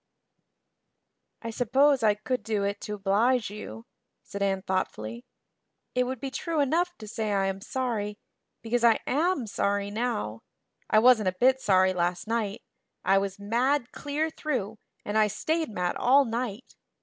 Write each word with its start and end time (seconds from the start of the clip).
"I 1.43 1.51
suppose 1.51 2.01
I 2.01 2.15
could 2.15 2.41
do 2.41 2.63
it 2.63 2.81
to 2.81 2.95
oblige 2.95 3.51
you," 3.51 3.85
said 4.23 4.41
Anne 4.41 4.63
thoughtfully. 4.63 5.25
"It 5.93 6.05
would 6.05 6.19
be 6.19 6.31
true 6.31 6.59
enough 6.59 6.97
to 6.97 7.07
say 7.07 7.31
I 7.31 7.45
am 7.45 7.61
sorry, 7.61 8.17
because 8.63 8.83
I 8.83 8.97
am 9.05 9.45
sorry 9.45 9.91
now. 9.91 10.39
I 10.89 10.97
wasn't 10.97 11.29
a 11.29 11.37
bit 11.39 11.61
sorry 11.61 11.93
last 11.93 12.25
night. 12.25 12.63
I 13.05 13.19
was 13.19 13.37
mad 13.37 13.91
clear 13.91 14.31
through, 14.31 14.79
and 15.05 15.19
I 15.19 15.27
stayed 15.27 15.69
mad 15.69 15.95
all 15.97 16.25
night. 16.25 16.73